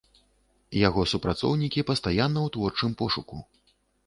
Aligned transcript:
Яго 0.87 1.03
супрацоўнікі 1.11 1.83
пастаянна 1.91 2.39
ў 2.49 2.55
творчым 2.57 2.91
пошуку. 3.05 3.41